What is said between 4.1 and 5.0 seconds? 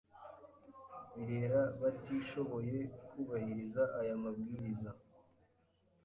mabwiriza